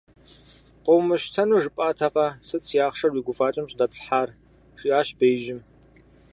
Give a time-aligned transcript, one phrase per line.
[0.85, 4.29] Къыумыщтэну жыпӀатэкъэ, сыт си ахъшэр уи гуфӀакӀэм щӀыдэплъхьар?-
[4.79, 5.59] жиӀащ беижьым.